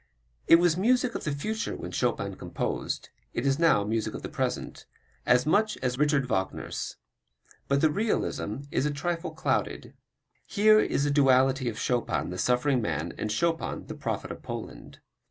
[0.47, 4.29] It was music of the future when Chopin composed; it is now music of the
[4.29, 4.87] present,
[5.27, 6.97] as much as Richard Wagner's.
[7.67, 9.93] But the realism is a trifle clouded.
[10.47, 15.01] Here is the duality of Chopin the suffering man and Chopin the prophet of Poland.